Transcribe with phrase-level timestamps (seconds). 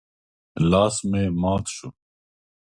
[0.69, 1.89] لاس مې مات شو.